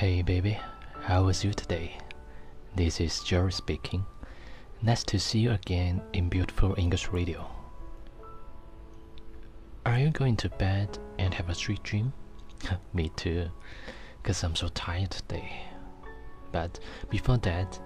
[0.00, 0.58] Hey baby,
[1.02, 1.98] how was you today?
[2.74, 4.06] This is Jerry speaking.
[4.80, 7.46] Nice to see you again in beautiful English radio.
[9.84, 12.14] Are you going to bed and have a sweet dream?
[12.94, 13.50] Me too,
[14.22, 15.64] because I'm so tired today.
[16.50, 16.80] But
[17.10, 17.78] before that,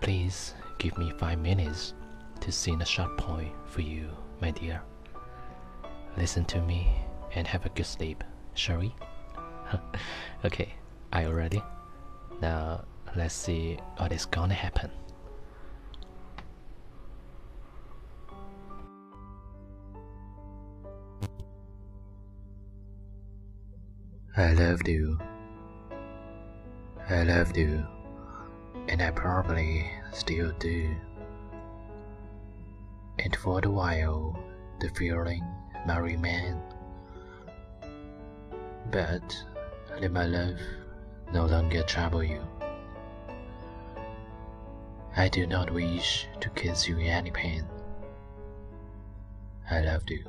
[0.00, 1.92] please give me five minutes
[2.40, 4.08] to sing a short poem for you,
[4.40, 4.80] my dear.
[6.16, 6.88] Listen to me
[7.34, 8.24] and have a good sleep,
[8.54, 8.94] shall we?
[10.46, 10.72] okay,
[11.14, 11.62] are you ready?
[12.42, 14.90] Now let's see what is gonna happen.
[24.36, 25.16] I loved you.
[27.08, 27.86] I loved you,
[28.88, 30.96] and I probably still do.
[33.20, 34.36] And for a while,
[34.80, 35.44] the feeling
[35.86, 36.60] might remain.
[38.90, 39.44] But
[40.00, 40.58] let my love
[41.34, 42.40] no longer trouble you.
[45.16, 47.64] I do not wish to cause you any pain.
[49.68, 50.24] I loved you,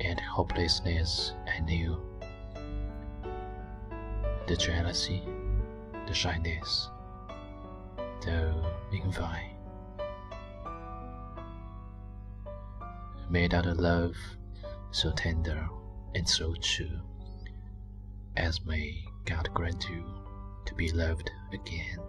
[0.00, 1.98] and hopelessness I knew.
[4.46, 5.22] The jealousy,
[6.06, 6.90] the shyness,
[8.20, 8.52] the
[8.92, 9.56] envy.
[13.30, 14.14] Made out of love
[14.90, 15.68] so tender
[16.14, 17.00] and so true,
[18.36, 20.02] as may God grant you
[20.64, 22.00] to be loved again.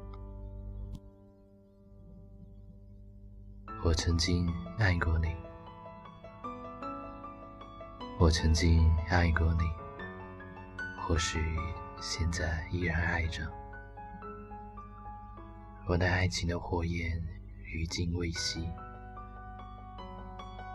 [3.83, 5.35] 我曾经爱过你，
[8.19, 9.63] 我曾经爱过你，
[11.01, 11.39] 或许
[12.01, 13.49] 现在依然爱着。
[15.87, 17.21] 我那爱情的火焰
[17.63, 18.69] 余烬未熄，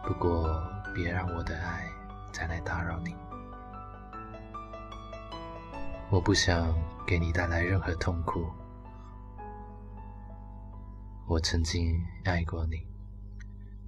[0.03, 1.89] 不过别让我的爱
[2.33, 3.15] 再来打扰你。
[6.11, 6.75] 我不想
[7.07, 8.47] 给你带来任何痛苦。
[11.27, 12.87] 我曾经爱过你。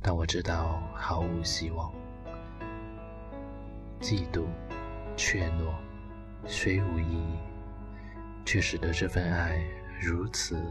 [0.03, 1.93] 但我知道毫无希望，
[4.01, 4.45] 嫉妒、
[5.17, 5.75] 怯懦，
[6.47, 7.39] 虽无意义，
[8.45, 9.61] 却使得这份爱
[10.01, 10.63] 如此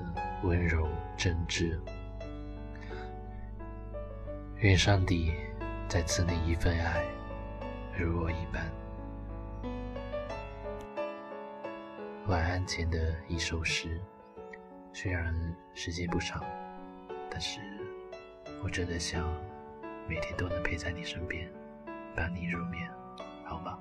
[0.43, 1.77] 温柔真挚。
[4.59, 5.33] 愿上帝
[5.89, 7.03] 再赐你一份爱，
[7.97, 8.74] 如我一般。
[12.27, 14.01] 晚安前的一首诗，
[14.91, 15.31] 虽然
[15.75, 16.43] 时间不长，
[17.29, 17.59] 但是。
[18.63, 19.31] 我真的想
[20.09, 21.47] 每天都能陪在你身边，
[22.15, 22.89] 伴你入眠，
[23.45, 23.77] 好吗？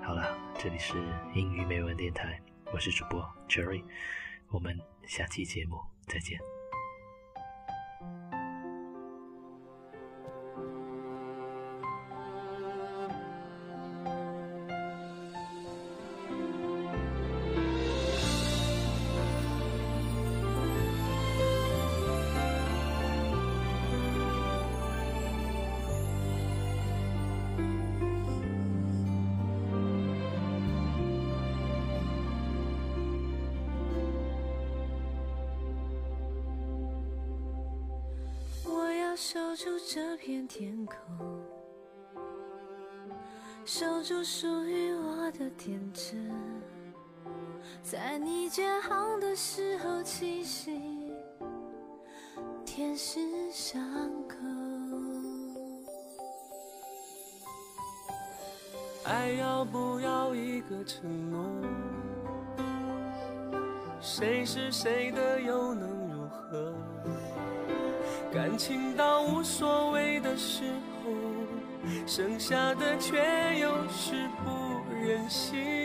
[0.00, 0.94] 好了，这里是
[1.34, 2.40] 英语美文电台，
[2.72, 3.82] 我是主播 Jerry，
[4.50, 6.38] 我们下期节目再见。
[39.14, 40.96] 守住这片天空，
[43.64, 46.30] 守住属于我的天真，
[47.82, 50.80] 在你建好的时候栖息，
[52.64, 53.20] 天使
[53.52, 53.80] 伤
[54.26, 54.36] 口。
[59.04, 61.44] 爱要不要一个承诺？
[64.00, 66.01] 谁是谁的又能？
[68.32, 70.62] 感情到无所谓的时
[71.04, 71.10] 候，
[72.06, 73.18] 剩下的却
[73.58, 75.81] 又是不忍心。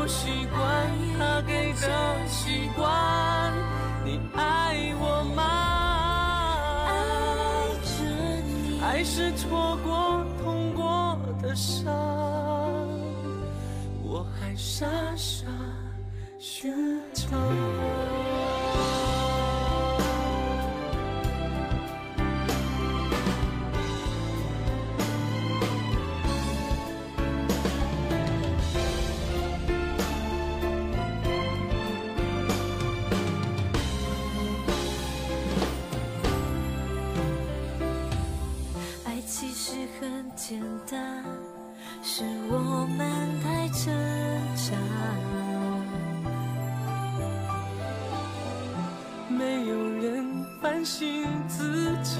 [0.00, 3.52] 不习惯他给的习惯？
[4.02, 5.42] 你爱我吗？
[6.88, 6.90] 爱
[7.84, 7.90] 着
[8.46, 11.92] 你，爱是错过、痛过的伤，
[14.02, 14.86] 我还傻
[15.16, 15.44] 傻
[16.38, 16.72] 寻
[17.12, 17.26] 找。
[39.40, 40.60] 其实很简
[40.90, 41.24] 单，
[42.02, 43.10] 是我们
[43.42, 43.86] 太挣
[44.54, 44.76] 扎。
[49.30, 52.18] 没有人反省自己，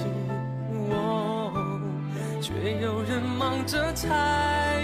[0.72, 1.52] 我
[2.40, 4.82] 却有人忙着猜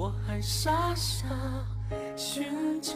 [0.00, 1.26] 我还傻傻
[2.16, 2.94] 寻找